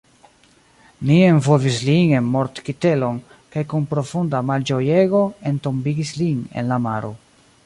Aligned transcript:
Ni 1.09 1.17
envolvis 1.25 1.77
lin 1.89 2.15
en 2.21 2.31
mortkitelon, 2.37 3.21
kaj 3.57 3.67
kun 3.75 3.87
profunda 3.95 4.43
malĝojego, 4.51 5.25
entombigis 5.53 6.19
lin 6.25 6.45
en 6.61 6.73
la 6.75 6.85
maro. 6.89 7.19